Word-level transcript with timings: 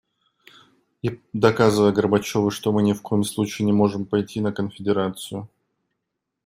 И 1.03 1.19
доказывая 1.31 1.91
Горбачёву, 1.91 2.49
что 2.49 2.71
мы 2.71 2.81
ни 2.81 2.91
в 2.93 3.03
коем 3.03 3.23
случае 3.23 3.67
не 3.67 3.71
можем 3.71 4.07
пойти 4.07 4.41
на 4.41 4.51
конфедерацию. 4.51 5.47